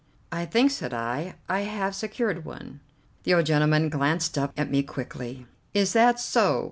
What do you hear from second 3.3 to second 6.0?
old gentleman glanced up at me quickly. "Is